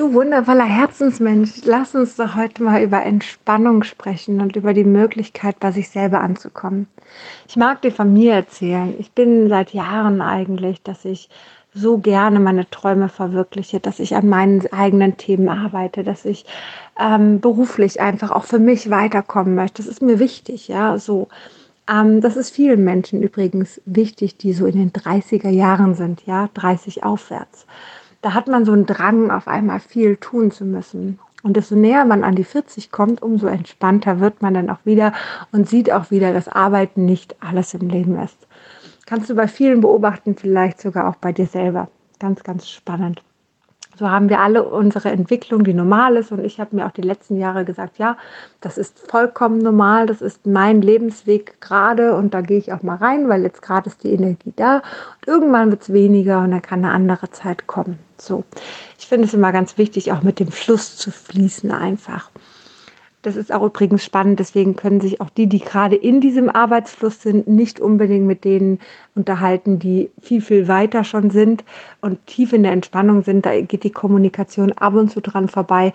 [0.00, 5.60] Du wundervoller Herzensmensch, lass uns doch heute mal über Entspannung sprechen und über die Möglichkeit,
[5.60, 6.86] bei sich selber anzukommen.
[7.46, 8.94] Ich mag dir von mir erzählen.
[8.98, 11.28] Ich bin seit Jahren eigentlich, dass ich
[11.74, 16.46] so gerne meine Träume verwirkliche, dass ich an meinen eigenen Themen arbeite, dass ich
[16.98, 19.82] ähm, beruflich einfach auch für mich weiterkommen möchte.
[19.82, 21.28] Das ist mir wichtig, ja, so.
[21.86, 26.48] Ähm, das ist vielen Menschen übrigens wichtig, die so in den 30er Jahren sind, ja,
[26.54, 27.66] 30 aufwärts.
[28.22, 31.18] Da hat man so einen Drang, auf einmal viel tun zu müssen.
[31.42, 35.14] Und desto näher man an die 40 kommt, umso entspannter wird man dann auch wieder
[35.52, 38.46] und sieht auch wieder, dass Arbeiten nicht alles im Leben ist.
[39.06, 41.88] Kannst du bei vielen beobachten, vielleicht sogar auch bei dir selber.
[42.18, 43.22] Ganz, ganz spannend.
[44.00, 46.32] So haben wir alle unsere Entwicklung, die normal ist.
[46.32, 48.16] Und ich habe mir auch die letzten Jahre gesagt, ja,
[48.62, 52.96] das ist vollkommen normal, das ist mein Lebensweg gerade und da gehe ich auch mal
[52.96, 54.76] rein, weil jetzt gerade ist die Energie da.
[54.76, 57.98] Und irgendwann wird es weniger und dann kann eine andere Zeit kommen.
[58.16, 58.44] So,
[58.98, 62.30] ich finde es immer ganz wichtig, auch mit dem Fluss zu fließen einfach.
[63.22, 67.20] Das ist auch übrigens spannend, deswegen können sich auch die, die gerade in diesem Arbeitsfluss
[67.20, 68.78] sind, nicht unbedingt mit denen
[69.14, 71.62] unterhalten, die viel, viel weiter schon sind
[72.00, 73.44] und tief in der Entspannung sind.
[73.44, 75.92] Da geht die Kommunikation ab und zu dran vorbei.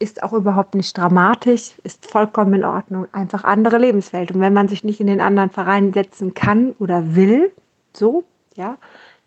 [0.00, 3.06] Ist auch überhaupt nicht dramatisch, ist vollkommen in Ordnung.
[3.12, 4.32] Einfach andere Lebenswelt.
[4.32, 7.52] Und wenn man sich nicht in den anderen Verein setzen kann oder will,
[7.92, 8.24] so,
[8.56, 8.76] ja,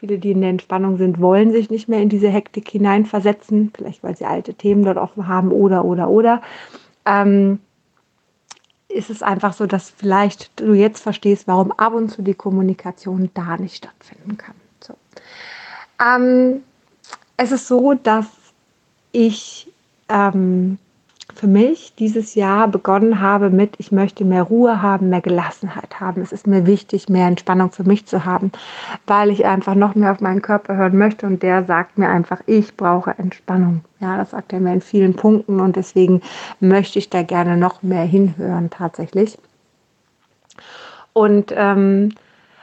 [0.00, 4.04] Viele, die in der Entspannung sind, wollen sich nicht mehr in diese Hektik hineinversetzen, vielleicht
[4.04, 6.40] weil sie alte Themen dort offen haben oder, oder, oder
[7.08, 7.60] ähm,
[8.88, 13.30] ist es einfach so, dass vielleicht du jetzt verstehst, warum ab und zu die Kommunikation
[13.34, 14.54] da nicht stattfinden kann.
[14.80, 14.94] So.
[16.02, 16.62] Ähm,
[17.36, 18.26] es ist so, dass
[19.12, 19.72] ich
[20.08, 20.78] ähm,
[21.34, 26.22] für mich dieses Jahr begonnen habe mit, ich möchte mehr Ruhe haben, mehr Gelassenheit haben.
[26.22, 28.50] Es ist mir wichtig, mehr Entspannung für mich zu haben,
[29.06, 32.40] weil ich einfach noch mehr auf meinen Körper hören möchte und der sagt mir einfach,
[32.46, 33.82] ich brauche Entspannung.
[34.00, 36.22] Ja, das sagt er mir in vielen Punkten und deswegen
[36.60, 39.38] möchte ich da gerne noch mehr hinhören tatsächlich.
[41.12, 42.10] Und ähm,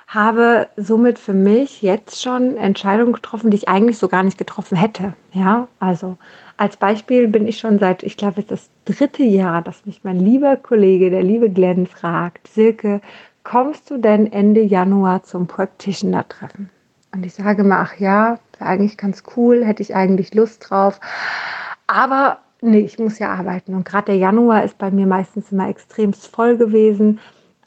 [0.07, 4.77] habe somit für mich jetzt schon Entscheidungen getroffen, die ich eigentlich so gar nicht getroffen
[4.77, 5.13] hätte.
[5.33, 6.17] Ja, also
[6.57, 10.19] als Beispiel bin ich schon seit, ich glaube, ist das dritte Jahr, dass mich mein
[10.19, 13.01] lieber Kollege, der liebe Glenn, fragt, Silke,
[13.44, 16.69] kommst du denn Ende Januar zum Practitioner-Treffen?
[17.13, 20.99] Und ich sage mal, ach ja, eigentlich ganz cool, hätte ich eigentlich Lust drauf.
[21.88, 23.73] Aber nee, ich muss ja arbeiten.
[23.73, 27.19] Und gerade der Januar ist bei mir meistens immer extremst voll gewesen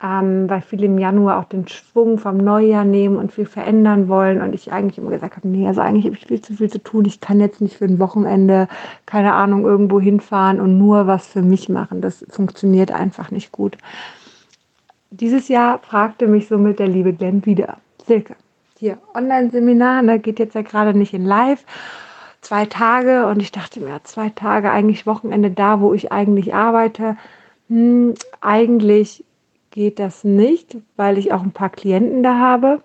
[0.03, 4.41] ähm, weil viele im Januar auch den Schwung vom Neujahr nehmen und viel verändern wollen.
[4.41, 6.83] Und ich eigentlich immer gesagt habe, nee, also eigentlich habe ich viel zu viel zu
[6.83, 7.05] tun.
[7.05, 8.69] Ich kann jetzt nicht für ein Wochenende,
[9.07, 12.01] keine Ahnung, irgendwo hinfahren und nur was für mich machen.
[12.01, 13.77] Das funktioniert einfach nicht gut.
[15.11, 17.79] Dieses Jahr fragte mich somit der liebe Glenn wieder.
[18.07, 18.37] Silke,
[18.79, 21.65] hier, Online-Seminar, ne, geht jetzt ja gerade nicht in Live
[22.41, 27.17] zwei Tage und ich dachte mir, zwei Tage eigentlich Wochenende da, wo ich eigentlich arbeite.
[27.69, 29.25] Hm, eigentlich
[29.71, 32.83] geht das nicht, weil ich auch ein paar Klienten da habe.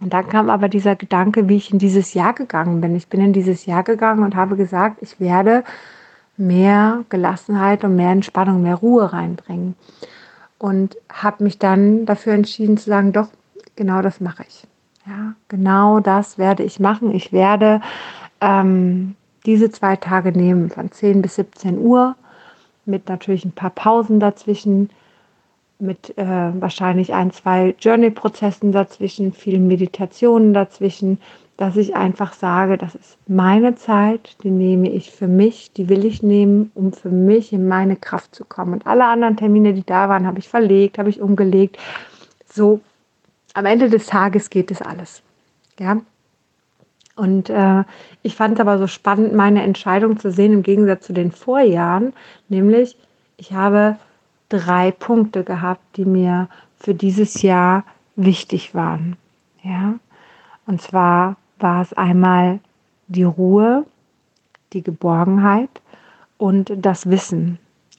[0.00, 2.94] Und dann kam aber dieser Gedanke, wie ich in dieses Jahr gegangen bin.
[2.94, 5.64] Ich bin in dieses Jahr gegangen und habe gesagt, ich werde
[6.36, 9.74] mehr Gelassenheit und mehr Entspannung, mehr Ruhe reinbringen.
[10.58, 13.28] Und habe mich dann dafür entschieden zu sagen, doch,
[13.76, 14.64] genau das mache ich.
[15.06, 17.12] Ja, genau das werde ich machen.
[17.12, 17.80] Ich werde
[18.40, 19.16] ähm,
[19.46, 22.14] diese zwei Tage nehmen, von 10 bis 17 Uhr,
[22.84, 24.90] mit natürlich ein paar Pausen dazwischen
[25.78, 31.18] mit äh, wahrscheinlich ein, zwei Journey-Prozessen dazwischen, vielen Meditationen dazwischen,
[31.56, 36.04] dass ich einfach sage, das ist meine Zeit, die nehme ich für mich, die will
[36.04, 38.74] ich nehmen, um für mich in meine Kraft zu kommen.
[38.74, 41.76] Und alle anderen Termine, die da waren, habe ich verlegt, habe ich umgelegt.
[42.48, 42.80] So,
[43.54, 45.22] am Ende des Tages geht es alles.
[45.80, 46.00] Ja.
[47.16, 47.82] Und äh,
[48.22, 52.12] ich fand es aber so spannend, meine Entscheidung zu sehen, im Gegensatz zu den Vorjahren,
[52.48, 52.96] nämlich
[53.36, 53.96] ich habe
[54.48, 56.48] drei Punkte gehabt, die mir
[56.78, 57.84] für dieses Jahr
[58.16, 59.16] wichtig waren.
[59.62, 59.94] Ja,
[60.66, 62.60] und zwar war es einmal
[63.08, 63.86] die Ruhe,
[64.72, 65.70] die Geborgenheit
[66.36, 67.58] und das Wissen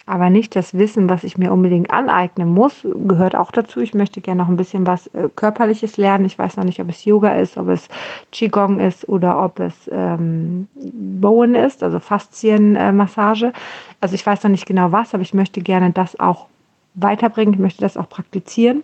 [0.09, 3.79] aber nicht das Wissen, was ich mir unbedingt aneignen muss, gehört auch dazu.
[3.79, 6.25] Ich möchte gerne noch ein bisschen was äh, Körperliches lernen.
[6.25, 7.87] Ich weiß noch nicht, ob es Yoga ist, ob es
[8.31, 13.53] Qigong ist oder ob es ähm, Bowen ist, also Faszienmassage.
[14.01, 16.47] also ich weiß noch nicht genau was, aber ich möchte gerne das auch
[16.95, 17.53] weiterbringen.
[17.53, 18.83] Ich möchte das auch praktizieren.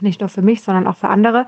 [0.00, 1.46] Nicht nur für mich, sondern auch für andere.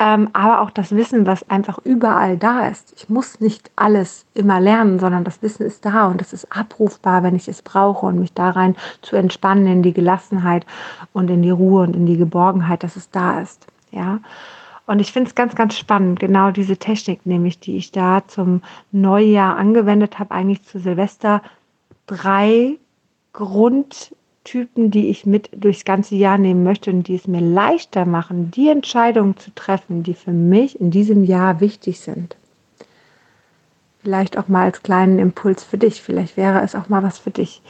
[0.00, 2.92] Ähm, aber auch das Wissen, was einfach überall da ist.
[2.96, 7.22] Ich muss nicht alles immer lernen, sondern das Wissen ist da und es ist abrufbar,
[7.22, 10.66] wenn ich es brauche und mich da rein zu entspannen in die Gelassenheit
[11.12, 13.66] und in die Ruhe und in die Geborgenheit, dass es da ist.
[13.92, 14.18] Ja.
[14.86, 18.60] Und ich finde es ganz, ganz spannend, genau diese Technik, nämlich die ich da zum
[18.92, 21.42] Neujahr angewendet habe, eigentlich zu Silvester.
[22.06, 22.76] Drei
[24.44, 28.50] Grundtypen, die ich mit durchs ganze Jahr nehmen möchte und die es mir leichter machen,
[28.50, 32.36] die Entscheidungen zu treffen, die für mich in diesem Jahr wichtig sind.
[34.02, 36.02] Vielleicht auch mal als kleinen Impuls für dich.
[36.02, 37.62] Vielleicht wäre es auch mal was für dich.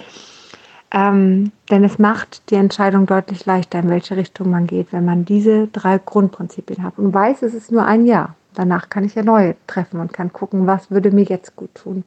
[0.91, 5.25] Ähm, denn es macht die Entscheidung deutlich leichter, in welche Richtung man geht, wenn man
[5.25, 8.35] diese drei Grundprinzipien hat und weiß, es ist nur ein Jahr.
[8.55, 12.05] Danach kann ich ja neue treffen und kann gucken, was würde mir jetzt gut tun.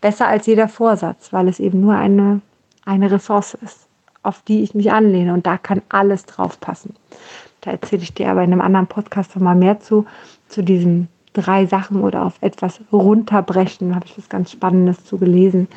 [0.00, 2.40] Besser als jeder Vorsatz, weil es eben nur eine,
[2.84, 3.87] eine Ressource ist,
[4.28, 6.94] auf die ich mich anlehne und da kann alles drauf passen.
[7.62, 10.06] Da erzähle ich dir aber in einem anderen Podcast nochmal mehr zu,
[10.48, 13.90] zu diesen drei Sachen oder auf etwas runterbrechen.
[13.90, 15.68] Da habe ich was ganz Spannendes zu gelesen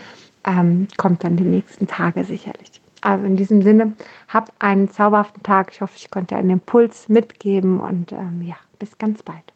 [0.46, 2.82] ähm, kommt dann die nächsten Tage sicherlich.
[3.02, 3.94] Also in diesem Sinne,
[4.28, 5.72] hab einen zauberhaften Tag.
[5.72, 9.54] Ich hoffe, ich konnte einen Impuls mitgeben und ähm, ja, bis ganz bald.